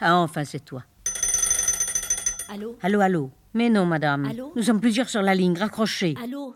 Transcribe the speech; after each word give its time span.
Ah, 0.00 0.16
enfin, 0.16 0.44
c'est 0.44 0.64
toi. 0.64 0.82
Allô? 2.48 2.76
Allô, 2.82 3.00
allô? 3.00 3.30
Mais 3.52 3.68
non, 3.68 3.84
madame. 3.84 4.24
Allô? 4.24 4.52
Nous 4.56 4.62
sommes 4.62 4.80
plusieurs 4.80 5.10
sur 5.10 5.20
la 5.20 5.34
ligne, 5.34 5.58
raccrochez. 5.58 6.14
Allô? 6.22 6.54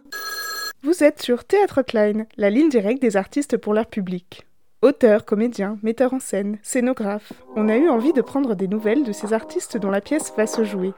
Vous 0.83 1.05
êtes 1.05 1.21
sur 1.23 1.45
Théâtre 1.45 1.83
Klein, 1.83 2.25
la 2.37 2.51
ligne 2.51 2.71
directe 2.71 3.03
des 3.03 3.17
artistes 3.17 3.57
pour 3.59 3.75
leur 3.75 3.87
public. 3.87 4.47
Auteurs, 4.83 5.25
comédiens, 5.25 5.79
metteurs 5.83 6.15
en 6.15 6.21
scène, 6.21 6.59
scénographes, 6.63 7.33
on 7.57 7.69
a 7.69 7.77
eu 7.77 7.89
envie 7.89 8.13
de 8.13 8.21
prendre 8.23 8.55
des 8.55 8.69
nouvelles 8.69 9.05
de 9.05 9.13
ces 9.13 9.33
artistes 9.33 9.77
dont 9.77 9.91
la 9.91 10.01
pièce 10.01 10.33
va 10.37 10.47
se 10.47 10.65
jouer, 10.65 10.93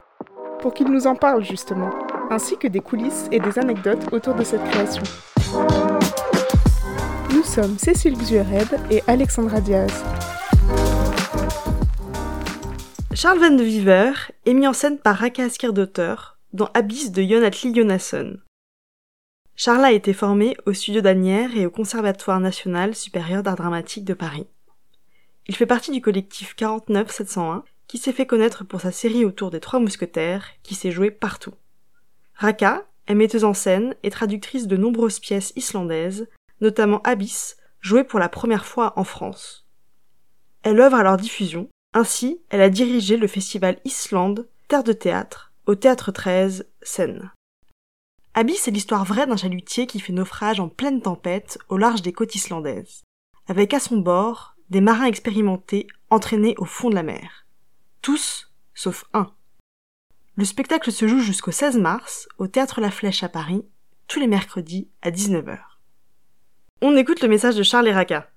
pour 0.59 0.73
qu'ils 0.73 0.91
nous 0.91 1.07
en 1.07 1.15
parlent 1.15 1.45
justement, 1.45 1.89
ainsi 2.29 2.57
que 2.57 2.67
des 2.67 2.81
coulisses 2.81 3.27
et 3.31 3.39
des 3.39 3.59
anecdotes 3.59 4.11
autour 4.11 4.35
de 4.35 4.43
cette 4.43 4.63
création. 4.65 5.03
Nous 7.33 7.43
sommes 7.43 7.77
Cécile 7.77 8.17
Xuered 8.17 8.79
et 8.91 9.03
Alexandra 9.07 9.61
Diaz. 9.61 10.03
Charles 13.19 13.39
Van 13.39 13.49
de 13.49 13.63
Viver 13.63 14.11
est 14.45 14.53
mis 14.53 14.67
en 14.67 14.73
scène 14.73 14.99
par 14.99 15.17
Raka 15.17 15.45
Asker 15.45 15.71
dans 16.53 16.69
Abyss 16.75 17.11
de 17.11 17.23
Jonathan 17.23 17.73
Jonasson. 17.73 18.37
Charles 19.55 19.85
a 19.85 19.91
été 19.91 20.13
formé 20.13 20.55
au 20.67 20.73
studio 20.73 21.01
d'Anières 21.01 21.57
et 21.57 21.65
au 21.65 21.71
Conservatoire 21.71 22.39
national 22.39 22.93
supérieur 22.93 23.41
d'art 23.41 23.55
dramatique 23.55 24.05
de 24.05 24.13
Paris. 24.13 24.45
Il 25.47 25.55
fait 25.55 25.65
partie 25.65 25.89
du 25.89 25.99
collectif 25.99 26.55
49-701 26.59 27.63
qui 27.87 27.97
s'est 27.97 28.13
fait 28.13 28.27
connaître 28.27 28.63
pour 28.63 28.81
sa 28.81 28.91
série 28.91 29.25
autour 29.25 29.49
des 29.49 29.61
Trois 29.61 29.79
Mousquetaires 29.79 30.51
qui 30.61 30.75
s'est 30.75 30.91
jouée 30.91 31.09
partout. 31.09 31.55
Raka 32.35 32.85
est 33.07 33.15
metteuse 33.15 33.45
en 33.45 33.55
scène 33.55 33.95
et 34.03 34.11
traductrice 34.11 34.67
de 34.67 34.77
nombreuses 34.77 35.19
pièces 35.19 35.53
islandaises, 35.55 36.29
notamment 36.61 37.01
Abyss, 37.01 37.57
jouée 37.81 38.03
pour 38.03 38.19
la 38.19 38.29
première 38.29 38.67
fois 38.67 38.93
en 38.95 39.03
France. 39.03 39.67
Elle 40.61 40.79
œuvre 40.79 40.97
à 40.97 41.03
leur 41.03 41.17
diffusion 41.17 41.67
ainsi, 41.97 42.39
elle 42.49 42.61
a 42.61 42.69
dirigé 42.69 43.17
le 43.17 43.27
festival 43.27 43.79
Islande, 43.83 44.47
Terre 44.67 44.83
de 44.83 44.93
théâtre, 44.93 45.51
au 45.65 45.75
Théâtre 45.75 46.11
13, 46.11 46.67
Seine. 46.81 47.31
Abyss 48.35 48.67
est 48.67 48.71
l'histoire 48.71 49.03
vraie 49.03 49.25
d'un 49.25 49.35
chalutier 49.35 49.87
qui 49.87 49.99
fait 49.99 50.13
naufrage 50.13 50.59
en 50.59 50.69
pleine 50.69 51.01
tempête 51.01 51.57
au 51.69 51.77
large 51.77 52.03
des 52.03 52.13
côtes 52.13 52.35
islandaises, 52.35 53.03
avec 53.47 53.73
à 53.73 53.79
son 53.79 53.97
bord 53.97 54.55
des 54.69 54.79
marins 54.79 55.05
expérimentés 55.05 55.87
entraînés 56.11 56.53
au 56.59 56.65
fond 56.65 56.89
de 56.89 56.95
la 56.95 57.03
mer. 57.03 57.47
Tous, 58.03 58.51
sauf 58.75 59.05
un. 59.13 59.33
Le 60.35 60.45
spectacle 60.45 60.91
se 60.91 61.07
joue 61.07 61.19
jusqu'au 61.19 61.51
16 61.51 61.77
mars 61.77 62.29
au 62.37 62.47
Théâtre 62.47 62.79
La 62.79 62.91
Flèche 62.91 63.23
à 63.23 63.29
Paris, 63.29 63.65
tous 64.07 64.19
les 64.19 64.27
mercredis 64.27 64.87
à 65.01 65.09
19h. 65.09 65.57
On 66.81 66.95
écoute 66.95 67.21
le 67.21 67.27
message 67.27 67.55
de 67.55 67.63
Charles 67.63 67.89
Raka. 67.89 68.29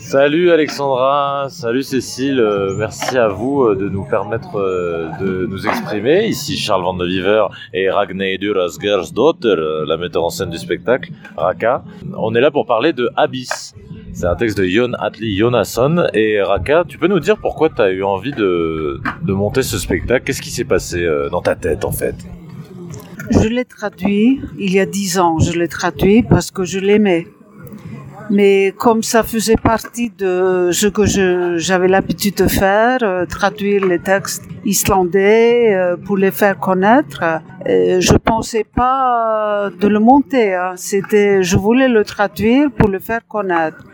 Salut 0.00 0.50
Alexandra, 0.50 1.46
salut 1.50 1.82
Cécile, 1.82 2.40
euh, 2.40 2.74
merci 2.76 3.18
à 3.18 3.28
vous 3.28 3.62
euh, 3.62 3.76
de 3.76 3.88
nous 3.88 4.04
permettre 4.04 4.56
euh, 4.56 5.10
de 5.20 5.46
nous 5.46 5.66
exprimer. 5.66 6.26
Ici 6.26 6.56
Charles 6.56 6.82
Van 6.82 6.94
de 6.94 7.06
Viver 7.06 7.44
et 7.74 7.90
Ragnheidur 7.90 8.58
Asgersdotter, 8.58 9.54
la 9.86 9.96
metteur 9.98 10.24
en 10.24 10.30
scène 10.30 10.50
du 10.50 10.58
spectacle, 10.58 11.12
Raka. 11.36 11.84
On 12.16 12.34
est 12.34 12.40
là 12.40 12.50
pour 12.50 12.66
parler 12.66 12.92
de 12.92 13.10
Abyss. 13.14 13.74
C'est 14.12 14.26
un 14.26 14.34
texte 14.36 14.58
de 14.58 14.64
Jon 14.64 14.94
Atli 14.98 15.36
Jonasson. 15.36 16.06
Et 16.14 16.42
Raka, 16.42 16.84
tu 16.88 16.96
peux 16.98 17.06
nous 17.06 17.20
dire 17.20 17.36
pourquoi 17.36 17.68
tu 17.68 17.82
as 17.82 17.90
eu 17.90 18.02
envie 18.02 18.32
de, 18.32 19.00
de 19.22 19.32
monter 19.32 19.62
ce 19.62 19.78
spectacle? 19.78 20.24
Qu'est-ce 20.24 20.42
qui 20.42 20.50
s'est 20.50 20.64
passé 20.64 21.06
dans 21.30 21.42
ta 21.42 21.54
tête 21.54 21.84
en 21.84 21.92
fait? 21.92 22.16
Je 23.30 23.46
l'ai 23.48 23.66
traduit 23.66 24.40
il 24.58 24.72
y 24.72 24.80
a 24.80 24.86
dix 24.86 25.18
ans. 25.20 25.38
Je 25.38 25.52
l'ai 25.56 25.68
traduit 25.68 26.22
parce 26.22 26.50
que 26.50 26.64
je 26.64 26.80
l'aimais 26.80 27.26
mais 28.30 28.72
comme 28.78 29.02
ça 29.02 29.22
faisait 29.24 29.56
partie 29.56 30.10
de 30.10 30.70
ce 30.72 30.86
que 30.86 31.04
j'avais 31.58 31.88
l'habitude 31.88 32.36
de 32.36 32.46
faire, 32.46 32.98
euh, 33.02 33.26
traduire 33.26 33.84
les 33.84 33.98
textes 33.98 34.44
islandais 34.64 35.74
euh, 35.74 35.96
pour 35.96 36.16
les 36.16 36.30
faire 36.30 36.58
connaître, 36.58 37.22
euh, 37.22 38.00
je 38.00 38.14
pensais 38.14 38.64
pas 38.64 39.70
de 39.80 39.88
le 39.88 39.98
monter. 39.98 40.54
Hein. 40.54 40.74
C'était, 40.76 41.42
je 41.42 41.56
voulais 41.56 41.88
le 41.88 42.04
traduire 42.04 42.70
pour 42.70 42.88
le 42.88 43.00
faire 43.00 43.26
connaître. 43.26 43.84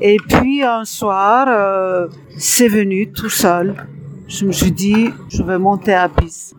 Et 0.00 0.18
puis 0.28 0.62
un 0.62 0.84
soir, 0.84 2.08
c'est 2.36 2.68
venu 2.68 3.10
tout 3.10 3.28
seul. 3.28 3.74
Je 4.28 4.44
me 4.44 4.52
suis 4.52 4.70
dit, 4.70 5.10
je 5.28 5.42
vais 5.42 5.58
monter 5.58 5.94
à 5.94 6.06
Bis. 6.06 6.54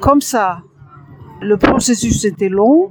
Comme 0.00 0.20
ça. 0.20 0.62
Le 1.40 1.56
processus 1.56 2.24
était 2.24 2.48
long, 2.48 2.90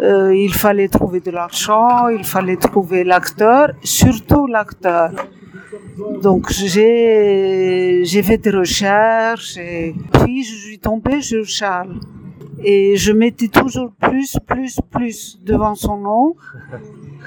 euh, 0.00 0.34
il 0.34 0.54
fallait 0.54 0.88
trouver 0.88 1.20
de 1.20 1.30
l'argent, 1.30 2.08
il 2.08 2.24
fallait 2.24 2.56
trouver 2.56 3.02
l'acteur, 3.02 3.72
surtout 3.82 4.46
l'acteur. 4.46 5.10
Donc 6.22 6.50
j'ai 6.52 8.02
j'ai 8.04 8.22
fait 8.22 8.38
des 8.38 8.50
recherches 8.50 9.56
et 9.56 9.94
puis 10.12 10.44
je 10.44 10.54
suis 10.54 10.78
tombée 10.78 11.20
sur 11.20 11.44
Charles 11.44 11.98
et 12.64 12.96
je 12.96 13.12
mettais 13.12 13.48
toujours 13.48 13.90
plus 14.00 14.36
plus 14.46 14.78
plus 14.90 15.38
devant 15.44 15.74
son 15.74 15.96
nom 15.96 16.36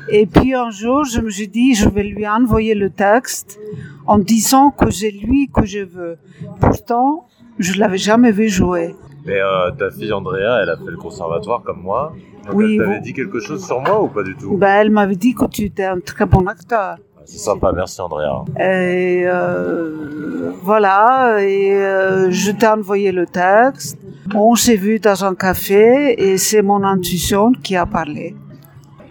et 0.10 0.26
puis 0.26 0.54
un 0.54 0.70
jour 0.70 1.04
je 1.04 1.20
me 1.20 1.30
suis 1.30 1.50
dit 1.50 1.74
je 1.76 1.90
vais 1.90 2.04
lui 2.04 2.26
envoyer 2.28 2.76
le 2.76 2.90
texte 2.90 3.60
en 4.08 4.18
disant 4.18 4.72
que 4.72 4.90
c'est 4.90 5.12
lui 5.12 5.50
que 5.54 5.66
je 5.66 5.80
veux. 5.80 6.18
Pourtant 6.62 7.28
je 7.60 7.78
l'avais 7.78 7.98
jamais 7.98 8.32
vu 8.32 8.48
jouer. 8.48 8.96
Mais 9.26 9.40
euh, 9.40 9.72
ta 9.72 9.90
fille 9.92 10.12
Andrea, 10.14 10.62
elle 10.64 10.70
a 10.70 10.78
fait 10.78 10.90
le 10.92 10.98
conservatoire 10.98 11.62
comme 11.64 11.82
moi. 11.82 12.14
oui. 12.54 12.78
Elle 12.80 12.86
t'avait 12.86 13.00
dit 13.02 13.14
quelque 13.14 13.40
chose 13.40 13.66
sur 13.66 13.80
moi 13.82 14.02
ou 14.02 14.08
pas 14.08 14.24
du 14.24 14.36
tout? 14.36 14.58
Ben, 14.58 14.76
Elle 14.82 14.90
m'avait 14.92 15.16
dit 15.16 15.34
que 15.34 15.46
tu 15.46 15.64
étais 15.64 15.86
un 15.86 16.00
très 16.00 16.26
bon 16.26 16.48
acteur. 16.48 16.98
Ah, 17.18 17.22
c'est 17.26 17.38
sympa, 17.38 17.72
merci 17.72 18.02
Andrea. 18.02 18.44
Et 18.60 19.24
euh, 19.26 20.52
voilà, 20.64 21.38
et 21.40 21.72
euh, 21.76 22.32
je 22.32 22.52
t'ai 22.52 22.68
envoyé 22.68 23.12
le 23.12 23.26
texte. 23.28 23.98
On 24.34 24.56
s'est 24.56 24.76
vu 24.76 25.00
dans 25.00 25.24
un 25.26 25.36
café 25.36 26.16
et 26.18 26.38
c'est 26.38 26.62
mon 26.64 26.84
intuition 26.84 27.52
qui 27.52 27.76
a 27.76 27.86
parlé. 27.86 28.36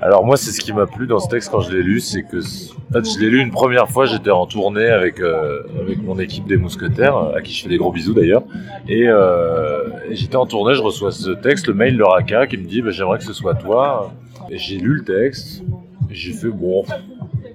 Alors 0.03 0.25
moi, 0.25 0.39
c'est 0.39 0.51
ce 0.51 0.61
qui 0.61 0.73
m'a 0.73 0.87
plu 0.87 1.07
dans 1.07 1.19
ce 1.19 1.29
texte 1.29 1.51
quand 1.51 1.61
je 1.61 1.73
l'ai 1.73 1.83
lu, 1.83 2.01
c'est 2.01 2.23
que 2.23 2.39
en 2.39 2.93
fait, 2.93 3.05
je 3.05 3.21
l'ai 3.21 3.29
lu 3.29 3.41
une 3.41 3.51
première 3.51 3.89
fois, 3.89 4.07
j'étais 4.07 4.31
en 4.31 4.47
tournée 4.47 4.87
avec 4.87 5.21
euh, 5.21 5.63
avec 5.79 6.03
mon 6.03 6.19
équipe 6.19 6.47
des 6.47 6.57
mousquetaires, 6.57 7.17
à 7.17 7.43
qui 7.43 7.53
je 7.53 7.63
fais 7.63 7.69
des 7.69 7.77
gros 7.77 7.93
bisous 7.93 8.15
d'ailleurs, 8.15 8.43
et, 8.89 9.07
euh, 9.07 9.89
j'étais 10.11 10.37
en 10.37 10.47
tournée, 10.47 10.75
je 10.75 10.81
reçois 10.81 11.13
ce 11.13 11.31
texte, 11.31 11.67
le 11.67 11.75
mail 11.75 11.99
de 11.99 12.03
Raka 12.03 12.47
qui 12.47 12.57
me 12.57 12.65
dit 12.65 12.81
bah, 12.81 12.91
j'aimerais 12.91 13.19
que 13.19 13.25
ce 13.25 13.35
soit 13.35 13.55
toi. 13.55 14.13
Et 14.51 14.59
j'ai 14.59 14.79
lu 14.79 14.95
le 14.95 15.05
texte, 15.05 15.63
j'ai 16.09 16.33
fait 16.33 16.49
bon, 16.49 16.85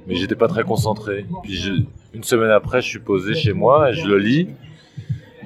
mais 0.08 0.16
j'étais 0.16 0.36
pas 0.36 0.48
très 0.48 0.64
concentré. 0.64 1.26
Puis 1.44 1.88
une 2.14 2.24
semaine 2.24 2.52
après, 2.52 2.82
je 2.82 2.88
suis 2.88 3.00
posé 3.00 3.34
chez 3.34 3.54
moi 3.54 3.90
et 3.90 3.94
je 3.94 4.06
le 4.08 4.20
lis. 4.20 4.50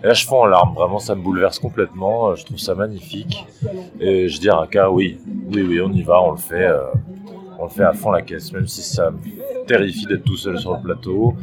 Et 0.03 0.07
là, 0.07 0.13
je 0.13 0.25
fonds 0.25 0.41
en 0.41 0.45
larmes. 0.45 0.73
Vraiment, 0.73 0.99
ça 0.99 1.15
me 1.15 1.21
bouleverse 1.21 1.59
complètement. 1.59 2.35
Je 2.35 2.45
trouve 2.45 2.57
ça 2.57 2.75
magnifique. 2.75 3.45
Et 3.99 4.29
je 4.29 4.39
dis 4.39 4.49
à 4.49 4.55
Raka, 4.55 4.89
oui, 4.91 5.17
oui, 5.51 5.61
oui, 5.61 5.81
on 5.81 5.91
y 5.91 6.01
va, 6.03 6.21
on 6.21 6.31
le 6.31 6.37
fait. 6.37 6.67
Euh, 6.67 6.85
on 7.59 7.65
le 7.65 7.69
fait 7.69 7.83
à 7.83 7.91
fond 7.91 8.11
la 8.11 8.21
caisse, 8.21 8.53
même 8.53 8.67
si 8.67 8.81
ça 8.81 9.11
me 9.11 9.65
terrifie 9.65 10.05
d'être 10.05 10.23
tout 10.23 10.38
seul 10.38 10.57
sur 10.57 10.73
le 10.75 10.81
plateau. 10.81 11.33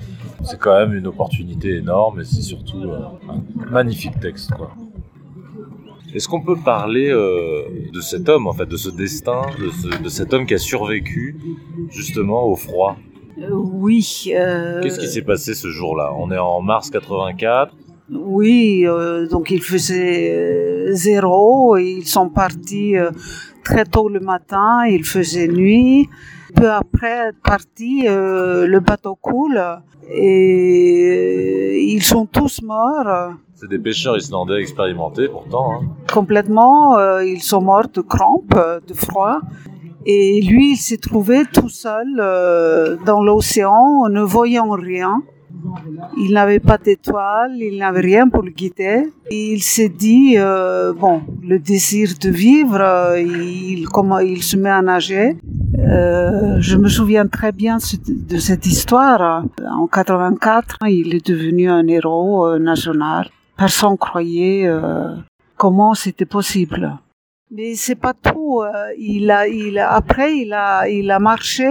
C'est 0.45 0.59
quand 0.59 0.79
même 0.79 0.95
une 0.95 1.07
opportunité 1.07 1.77
énorme 1.77 2.21
et 2.21 2.25
c'est 2.25 2.41
surtout 2.41 2.85
euh, 2.85 2.99
un 3.29 3.71
magnifique 3.71 4.19
texte, 4.21 4.51
quoi. 4.53 4.71
Est-ce 6.15 6.29
qu'on 6.29 6.41
peut 6.41 6.57
parler 6.57 7.11
euh, 7.11 7.65
de 7.93 8.01
cet 8.01 8.31
homme, 8.31 8.47
en 8.47 8.55
fait, 8.55 8.65
de 8.65 8.79
ce 8.79 8.89
destin, 8.89 9.43
de, 9.59 10.03
de 10.03 10.09
cet 10.09 10.33
homme 10.33 10.47
qui 10.47 10.55
a 10.55 10.59
survécu 10.59 11.37
justement 11.91 12.45
au 12.45 12.57
froid? 12.57 12.97
Oui. 13.51 14.01
Qu'est-ce 14.25 14.99
qui 14.99 15.09
s'est 15.09 15.21
passé 15.23 15.53
ce 15.53 15.69
jour-là? 15.69 16.15
On 16.17 16.31
est 16.31 16.39
en 16.39 16.63
mars 16.63 16.89
84. 16.89 17.75
Oui, 18.11 18.85
euh, 18.87 19.27
donc 19.27 19.51
il 19.51 19.63
faisait 19.63 20.31
euh, 20.33 20.93
zéro. 20.93 21.77
Et 21.77 21.91
ils 21.91 22.07
sont 22.07 22.29
partis 22.29 22.97
euh, 22.97 23.11
très 23.65 23.85
tôt 23.85 24.09
le 24.09 24.21
matin. 24.21 24.85
Il 24.89 25.05
faisait 25.05 25.49
nuit. 25.49 26.09
Peu 26.55 26.71
après 26.71 27.29
être 27.29 27.43
partis, 27.43 28.05
le 28.07 28.79
bateau 28.79 29.15
coule 29.15 29.61
et 30.09 31.83
ils 31.83 32.03
sont 32.03 32.25
tous 32.25 32.63
morts. 32.63 33.35
C'est 33.55 33.69
des 33.69 33.79
pêcheurs 33.79 34.17
islandais 34.17 34.61
expérimentés 34.61 35.29
pourtant. 35.29 35.73
Hein. 35.75 35.81
Complètement, 36.11 36.99
ils 37.21 37.43
sont 37.43 37.61
morts 37.61 37.89
de 37.93 38.01
crampes, 38.01 38.59
de 38.87 38.95
froid. 38.95 39.41
Et 40.07 40.41
lui, 40.41 40.75
il 40.75 40.77
s'est 40.77 40.97
trouvé 40.97 41.43
tout 41.53 41.69
seul 41.69 42.07
dans 43.05 43.23
l'océan, 43.23 44.09
ne 44.09 44.23
voyant 44.23 44.71
rien. 44.71 45.21
Il 46.17 46.33
n'avait 46.33 46.61
pas 46.61 46.79
d'étoiles, 46.79 47.57
il 47.57 47.79
n'avait 47.79 48.01
rien 48.01 48.29
pour 48.29 48.43
le 48.43 48.51
guider. 48.51 49.13
Il 49.31 49.63
s'est 49.63 49.89
dit, 49.89 50.35
euh, 50.37 50.93
bon, 50.93 51.23
le 51.43 51.59
désir 51.59 52.11
de 52.21 52.31
vivre, 52.31 52.81
euh, 52.81 53.21
il, 53.21 54.43
se 54.43 54.57
met 54.57 54.71
à 54.71 54.83
nager. 54.83 55.37
Euh, 55.79 56.57
je 56.61 56.77
me 56.77 56.89
souviens 56.89 57.27
très 57.27 57.53
bien 57.53 57.79
de 58.09 58.39
cette 58.39 58.67
histoire. 58.67 59.45
En 59.71 59.87
84, 59.87 60.79
il 60.89 61.15
est 61.15 61.27
devenu 61.27 61.71
un 61.71 61.87
héros 61.87 62.59
national. 62.59 63.29
Personne 63.57 63.97
croyait 63.97 64.69
comment 65.57 65.95
c'était 65.95 66.27
possible. 66.27 66.99
Mais 67.51 67.75
c'est 67.75 67.95
pas 67.95 68.13
tout. 68.13 68.63
Il 68.99 69.31
a, 69.31 69.45
après, 69.93 70.37
il 70.39 70.53
a, 70.53 70.89
il 70.89 71.11
a 71.11 71.19
marché 71.19 71.65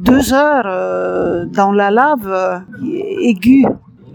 deux 0.00 0.32
heures 0.32 0.64
euh, 0.66 1.44
dans 1.46 1.72
la 1.72 1.90
lave 1.90 2.26
euh, 2.26 2.58
aiguë, 3.20 3.66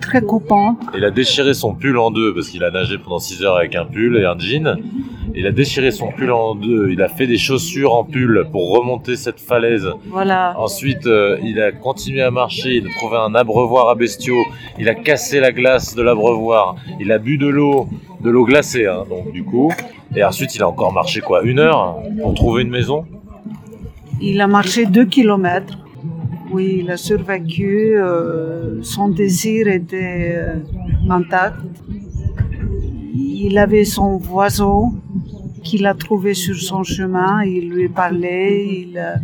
très 0.02 0.22
coupante. 0.22 0.80
Il 0.96 1.06
a 1.06 1.12
déchiré 1.12 1.54
son 1.54 1.74
pull 1.76 1.98
en 1.98 2.12
deux 2.12 2.34
parce 2.34 2.50
qu'il 2.50 2.64
a 2.64 2.72
nagé 2.72 2.98
pendant 2.98 3.20
6 3.20 3.44
heures 3.44 3.58
avec 3.58 3.76
un 3.76 3.86
pull 3.86 4.18
et 4.18 4.26
un 4.26 4.38
jean. 4.38 4.78
Il 5.36 5.46
a 5.48 5.52
déchiré 5.52 5.92
son 5.92 6.12
pull 6.12 6.32
en 6.32 6.56
deux. 6.56 6.90
Il 6.92 7.02
a 7.02 7.08
fait 7.08 7.28
des 7.28 7.38
chaussures 7.38 7.94
en 7.94 8.04
pull 8.04 8.48
pour 8.52 8.72
remonter 8.72 9.16
cette 9.16 9.40
falaise. 9.40 9.88
Voilà. 10.08 10.56
Ensuite, 10.58 11.06
euh, 11.08 11.38
il 11.44 11.60
a 11.62 11.72
continué 11.72 12.22
à 12.22 12.32
marcher. 12.32 12.78
Il 12.78 12.88
a 12.88 12.90
trouvé 12.98 13.18
un 13.18 13.36
abreuvoir 13.36 13.90
à 13.90 13.96
bestiaux. 13.96 14.44
Il 14.80 14.90
a 14.90 14.96
cassé 14.96 15.40
la 15.40 15.52
glace 15.52 15.94
de 15.96 16.02
l'abreuvoir. 16.02 16.76
Il 17.00 17.12
a 17.12 17.18
bu 17.20 17.38
de 17.38 17.48
l'eau, 17.48 17.88
de 18.22 18.30
l'eau 18.30 18.46
glacée, 18.46 18.88
hein, 18.88 19.04
donc 19.10 19.32
du 19.32 19.44
coup. 19.44 19.72
Et 20.16 20.24
ensuite, 20.24 20.56
il 20.56 20.64
a 20.64 20.68
encore 20.68 20.94
marché 20.94 21.20
quoi, 21.22 21.44
une 21.44 21.60
heure 21.60 21.98
pour 22.22 22.34
trouver 22.34 22.62
une 22.64 22.70
maison. 22.70 23.06
Il 24.22 24.42
a 24.42 24.48
marché 24.48 24.86
deux 24.86 25.06
kilomètres. 25.06 25.78
Oui, 26.52 26.78
il 26.82 26.92
a 26.92 26.98
survécu. 26.98 27.96
euh, 27.98 28.82
son 28.82 29.10
désir 29.10 29.68
était 29.68 30.36
euh, 30.38 30.56
intact. 31.10 31.60
Il 33.14 33.58
avait 33.58 33.86
son 33.86 34.22
oiseau 34.32 34.94
qu'il 35.64 35.86
a 35.86 35.94
trouvé 35.94 36.34
sur 36.34 36.56
son 36.56 36.84
chemin. 36.84 37.44
Il 37.44 37.70
lui 37.70 37.90
parlait. 37.90 38.66
Il, 38.84 38.98
euh, 38.98 39.16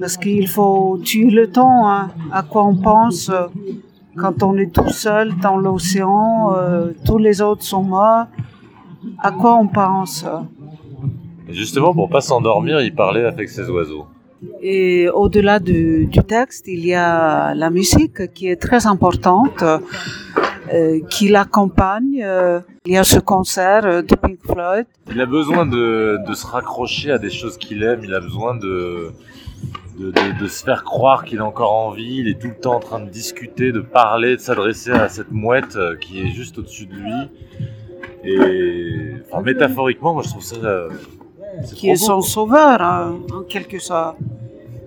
parce 0.00 0.16
qu'il 0.16 0.48
faut 0.48 0.98
tuer 1.02 1.30
le 1.30 1.48
temps. 1.50 1.88
hein. 1.88 2.08
À 2.32 2.42
quoi 2.42 2.64
on 2.66 2.76
pense 2.76 3.30
quand 4.16 4.42
on 4.42 4.56
est 4.56 4.72
tout 4.72 4.88
seul 4.90 5.32
dans 5.40 5.56
l'océan, 5.56 6.52
tous 7.06 7.16
les 7.18 7.40
autres 7.40 7.62
sont 7.62 7.82
morts. 7.82 8.26
À 9.18 9.30
quoi 9.30 9.56
on 9.56 9.66
pense 9.68 10.26
Et 11.50 11.54
justement, 11.54 11.92
pour 11.94 12.08
pas 12.08 12.20
s'endormir, 12.20 12.80
il 12.80 12.94
parlait 12.94 13.24
avec 13.24 13.48
ses 13.48 13.68
oiseaux. 13.68 14.06
Et 14.62 15.08
au-delà 15.10 15.58
du, 15.58 16.06
du 16.06 16.20
texte, 16.20 16.66
il 16.68 16.84
y 16.86 16.94
a 16.94 17.54
la 17.54 17.68
musique 17.70 18.32
qui 18.32 18.48
est 18.48 18.56
très 18.56 18.86
importante, 18.86 19.62
euh, 20.72 21.00
qui 21.10 21.28
l'accompagne. 21.28 22.22
Euh, 22.22 22.60
il 22.86 22.92
y 22.94 22.96
a 22.96 23.04
ce 23.04 23.18
concert 23.18 23.82
de 24.02 24.14
Pink 24.14 24.38
Floyd. 24.44 24.86
Il 25.10 25.20
a 25.20 25.26
besoin 25.26 25.66
de, 25.66 26.18
de 26.26 26.34
se 26.34 26.46
raccrocher 26.46 27.10
à 27.10 27.18
des 27.18 27.28
choses 27.30 27.58
qu'il 27.58 27.82
aime. 27.82 28.00
Il 28.02 28.14
a 28.14 28.20
besoin 28.20 28.54
de, 28.56 29.10
de, 29.98 30.06
de- 30.10 30.40
de 30.40 30.46
se 30.46 30.64
faire 30.64 30.84
croire 30.84 31.24
qu'il 31.26 31.40
a 31.40 31.44
encore 31.44 31.72
envie. 31.74 32.18
Il 32.20 32.28
est 32.28 32.40
tout 32.40 32.48
le 32.48 32.54
temps 32.58 32.76
en 32.76 32.80
train 32.80 33.00
de 33.00 33.10
discuter, 33.10 33.72
de 33.72 33.80
parler, 33.80 34.36
de 34.36 34.40
s'adresser 34.40 34.92
à 34.92 35.08
cette 35.10 35.32
mouette 35.32 35.76
euh, 35.76 35.96
qui 35.96 36.20
est 36.20 36.30
juste 36.30 36.56
au-dessus 36.56 36.86
de 36.86 36.94
lui. 36.94 37.20
Et 38.24 39.12
enfin, 39.30 39.42
métaphoriquement, 39.42 40.14
moi 40.14 40.22
je 40.24 40.30
trouve 40.30 40.42
ça. 40.42 40.56
euh, 40.64 40.88
qui 41.74 41.90
est 41.90 41.96
son 41.96 42.16
beau. 42.16 42.22
sauveur, 42.22 42.80
hein, 42.82 43.18
en 43.34 43.42
quelque 43.42 43.78
sorte. 43.78 44.16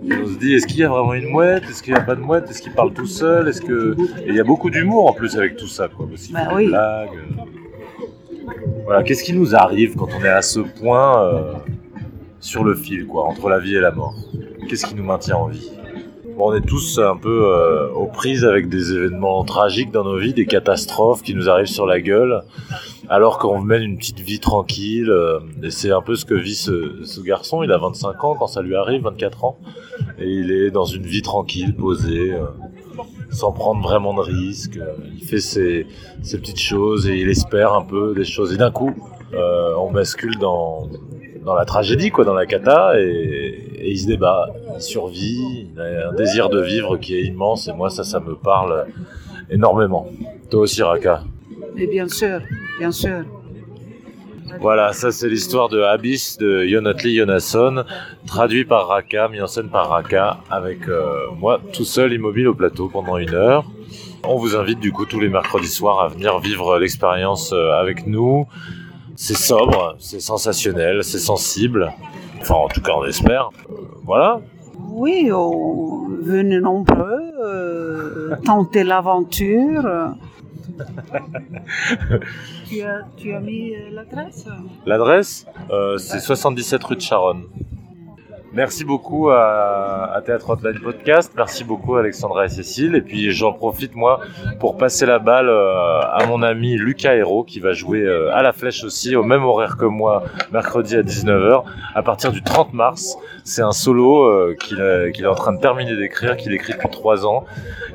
On 0.06 0.28
se 0.28 0.38
dit, 0.38 0.54
est-ce 0.54 0.68
qu'il 0.68 0.80
y 0.80 0.84
a 0.84 0.90
vraiment 0.90 1.14
une 1.14 1.30
mouette? 1.30 1.64
Est-ce 1.70 1.81
qu'il 1.81 1.94
n'y 1.94 2.00
a 2.00 2.04
pas 2.04 2.16
de 2.16 2.22
mouette? 2.22 2.50
Est-ce 2.50 2.62
qu'il 2.62 2.74
parle 2.74 2.92
tout 2.94 3.06
seul? 3.06 3.48
Est-ce 3.48 3.62
que 3.62 3.96
et 4.22 4.30
il 4.30 4.36
y 4.36 4.40
a 4.40 4.44
beaucoup 4.44 4.70
d'humour 4.70 5.08
en 5.10 5.14
plus 5.14 5.38
avec 5.38 5.56
tout 5.56 5.68
ça, 5.68 5.88
quoi. 5.88 6.06
Parce 6.10 6.24
qu'il 6.24 6.34
Bah 6.36 6.50
oui. 6.54 6.64
des 6.66 6.70
blagues. 6.72 7.10
euh. 7.16 7.44
Voilà, 8.86 9.04
qu'est-ce 9.04 9.24
qui 9.24 9.31
nous 9.34 9.56
arrive 9.56 9.96
quand 9.96 10.10
on 10.20 10.24
est 10.25 10.30
à 10.30 10.42
ce 10.42 10.60
point 10.60 11.24
euh, 11.25 11.54
sur 12.42 12.66
le 12.66 12.76
fil, 12.76 13.08
quoi, 13.08 13.24
entre 13.24 13.48
la 13.50 13.60
vie 13.60 13.76
et 13.76 13.80
la 13.80 13.92
mort? 13.92 14.16
Qu'est-ce 14.68 14.86
qui 14.86 14.96
nous 14.96 15.04
maintient 15.06 15.38
en 15.38 15.48
vie? 15.48 15.72
On 16.38 16.53
est 16.53 16.62
tous 16.62 17.00
un 17.00 17.15
peu 17.15 17.45
euh, 17.45 17.89
aux 17.89 18.07
prises 18.07 18.44
avec 18.44 18.68
des 18.69 18.94
événements 18.94 19.44
tragiques 19.44 19.91
dans 19.91 20.03
nos 20.03 20.18
vies, 20.18 20.33
des 20.33 20.45
catastrophes 20.45 21.21
qui 21.21 21.35
nous 21.35 21.50
arrivent 21.50 21.68
sur 21.68 21.85
la 21.85 22.01
gueule, 22.01 22.41
alors 23.09 23.38
qu'on 23.38 23.62
mène 23.62 23.83
une 23.83 23.97
petite 23.97 24.19
vie 24.19 24.39
tranquille. 24.39 25.09
euh, 25.09 25.39
et 25.62 25.69
c'est 25.69 25.91
un 25.91 26.01
peu 26.01 26.15
ce 26.15 26.25
que 26.25 26.33
vit 26.33 26.56
ce, 26.56 27.21
garçon. 27.21 27.63
Il 27.63 27.71
a 27.71 27.77
25 27.77 28.24
ans 28.24 28.35
quand 28.35 28.47
ça 28.47 28.62
lui 28.62 28.75
arrive, 28.75 29.03
24 29.03 29.45
ans, 29.45 29.57
et 30.18 30.27
il 30.27 30.51
est 30.51 30.71
dans 30.71 30.85
une 30.85 31.06
vie 31.06 31.21
tranquille, 31.21 31.75
posée, 31.75 32.33
euh, 32.33 32.45
sans 33.31 33.51
prendre 33.51 33.81
vraiment 33.81 34.13
de 34.13 34.21
risques. 34.21 34.80
Il 35.15 35.25
fait 35.25 35.39
ses, 35.39 35.88
ses 36.21 36.38
petites 36.39 36.59
choses 36.59 37.07
et 37.07 37.18
il 37.18 37.30
espère 37.30 37.74
un 37.74 37.83
peu 37.83 38.13
des 38.15 38.25
choses. 38.25 38.53
Et 38.53 38.57
d'un 38.57 38.71
coup, 38.71 38.94
euh, 39.33 39.74
on 39.77 39.91
bascule 39.91 40.38
dans 40.38 40.89
dans 41.45 41.56
la 41.56 41.66
tragédie, 41.66 42.10
quoi, 42.10 42.25
dans 42.25 42.34
la 42.34 42.45
cata, 42.45 43.00
et, 43.00 43.06
et 43.75 43.92
il 43.92 43.98
se 43.98 44.07
débat, 44.07 44.50
il 44.75 44.81
survit, 44.81 45.68
il 45.74 45.80
a 45.80 46.10
un 46.10 46.13
désir 46.13 46.50
de 46.50 46.62
vivre 46.62 46.98
qui 46.98 47.16
est 47.16 47.24
immense, 47.24 47.68
et 47.68 47.74
moi 47.74 47.90
ça, 47.90 48.04
ça 48.04 48.19
me 48.19 48.36
parle 48.36 48.86
énormément. 49.50 50.07
Toi 50.50 50.62
aussi, 50.62 50.81
Raka. 50.81 51.24
Et 51.78 51.88
bien 51.88 52.07
sûr, 52.07 52.40
bien 52.80 52.92
sûr. 52.92 53.24
Voilà, 54.60 54.94
ça 54.94 55.12
c'est 55.12 55.28
l'histoire 55.30 55.68
de 55.69 55.81
Abyss 55.81 56.38
de 56.38 56.63
Yonatli 56.66 57.13
Yonasson, 57.13 57.86
traduit 58.28 58.66
par 58.66 58.88
Raka, 58.88 59.28
mis 59.28 59.42
en 59.42 59.48
scène 59.48 59.69
par 59.69 59.90
Raka, 59.90 60.38
avec 60.50 60.88
euh, 60.88 61.25
moi 61.36 61.60
tout 61.74 61.86
seul 61.86 62.13
immobile 62.13 62.48
au 62.48 62.54
plateau 62.54 62.88
pendant 62.88 63.18
une 63.18 63.34
heure. 63.34 63.66
On 64.25 64.38
vous 64.38 64.56
invite 64.56 64.80
du 64.80 64.92
coup 64.92 65.06
tous 65.06 65.19
les 65.19 65.28
mercredis 65.28 65.68
soirs 65.68 66.01
à 66.01 66.07
venir 66.07 66.40
vivre 66.40 66.78
l'expérience 66.78 67.51
euh, 67.51 67.72
avec 67.74 68.06
nous. 68.06 68.45
C'est 69.15 69.38
sobre, 69.38 69.95
c'est 70.00 70.19
sensationnel, 70.19 71.04
c'est 71.04 71.19
sensible. 71.19 71.94
Enfin, 72.42 72.56
en 72.56 72.68
tout 72.68 72.81
cas, 72.81 72.94
on 72.98 73.06
espère. 73.06 73.50
Euh, 73.69 73.74
voilà. 74.04 74.42
Oui, 74.89 75.31
on, 75.31 76.07
venez 76.21 76.60
nombreux, 76.60 77.31
euh, 77.44 78.36
tenter 78.45 78.83
l'aventure. 78.83 80.15
tu, 82.68 82.81
as, 82.81 83.01
tu 83.18 83.33
as 83.33 83.39
mis 83.39 83.75
euh, 83.75 83.89
l'adresse? 83.92 84.45
L'adresse, 84.86 85.45
euh, 85.69 85.98
c'est 85.98 86.19
77 86.19 86.83
rue 86.83 86.95
de 86.95 87.01
Charonne. 87.01 87.44
Merci 88.56 88.86
beaucoup 88.86 89.30
à, 89.32 90.22
Théâtre 90.24 90.52
Hotline 90.52 90.80
Podcast. 90.80 91.34
Merci 91.36 91.64
beaucoup 91.64 91.96
Alexandra 91.96 92.46
et 92.46 92.50
Cécile. 92.50 92.94
Et 92.94 93.02
puis 93.02 93.32
j'en 93.32 93.52
profite 93.52 93.96
moi 93.96 94.20
pour 94.60 94.78
passer 94.78 95.08
la 95.08 95.18
balle 95.18 95.50
euh, 95.50 96.02
à 96.02 96.26
mon 96.28 96.44
ami 96.44 96.76
Lucas 96.78 97.16
Hérault 97.16 97.44
qui 97.46 97.60
va 97.60 97.74
jouer 97.74 98.02
euh, 98.04 98.32
à 98.32 98.44
la 98.44 98.54
Flèche 98.54 98.84
aussi 98.84 99.16
au 99.16 99.24
même 99.24 99.44
horaire 99.44 99.76
que 99.76 99.86
moi 99.86 100.24
mercredi 100.52 100.96
à 100.96 101.02
19h 101.02 101.64
à 101.96 102.04
partir 102.04 102.32
du 102.32 102.44
30 102.44 102.74
mars. 102.74 103.18
C'est 103.44 103.64
un 103.64 103.72
solo 103.72 104.26
euh, 104.26 104.56
qu'il 104.60 104.80
est 104.80 105.26
en 105.28 105.36
train 105.36 105.54
de 105.54 105.60
terminer 105.60 105.96
d'écrire, 105.96 106.38
qu'il 106.38 106.54
écrit 106.54 106.74
depuis 106.74 106.90
trois 106.90 107.26
ans. 107.26 107.46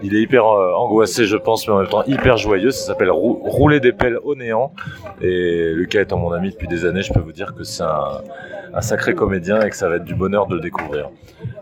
Il 0.03 0.17
est 0.17 0.21
hyper 0.23 0.45
angoissé 0.45 1.25
je 1.27 1.37
pense 1.37 1.69
mais 1.69 1.75
en 1.75 1.79
même 1.79 1.89
temps 1.89 2.03
hyper 2.07 2.37
joyeux. 2.37 2.73
Ça 2.73 2.85
s'appelle 2.89 3.13
Rou- 3.13 3.41
Rouler 3.45 3.79
des 3.79 3.93
pelles 3.93 4.19
au 4.25 4.35
néant. 4.35 4.73
Et 5.21 5.73
Lucas 5.73 6.01
étant 6.01 6.19
mon 6.19 6.33
ami 6.33 6.51
depuis 6.51 6.67
des 6.67 6.85
années, 6.85 7.03
je 7.03 7.13
peux 7.13 7.21
vous 7.21 7.33
dire 7.33 7.55
que 7.55 7.63
c'est 7.63 7.85
un 7.85 8.81
sacré 8.83 9.15
comédien 9.15 9.61
et 9.63 9.71
que 9.71 9.77
ça 9.77 9.89
va 9.89 9.97
être 9.97 10.05
du 10.05 10.15
bonheur 10.15 10.47
de 10.49 10.56
le 10.56 10.61
découvrir. 10.61 11.11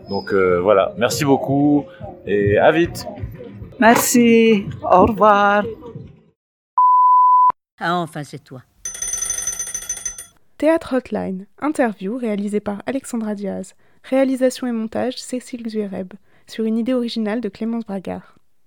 Donc 0.09 0.33
euh, 0.33 0.59
voilà, 0.61 0.93
merci 0.97 1.25
beaucoup 1.25 1.85
et 2.25 2.57
à 2.57 2.71
vite 2.71 3.05
Merci, 3.79 4.65
au 4.81 5.05
revoir. 5.05 5.63
Ah, 7.79 7.97
enfin, 7.97 8.23
c'est 8.23 8.43
toi. 8.43 8.63
Théâtre 10.57 10.95
Hotline, 10.95 11.45
interview 11.59 12.17
réalisée 12.17 12.59
par 12.59 12.81
Alexandra 12.87 13.35
Diaz. 13.35 13.75
Réalisation 14.03 14.65
et 14.65 14.71
montage 14.71 15.17
Cécile 15.17 15.69
Zuereb, 15.69 16.13
sur 16.47 16.63
une 16.65 16.77
idée 16.77 16.95
originale 16.95 17.41
de 17.41 17.49
Clémence 17.49 17.85
Bragard. 17.85 18.36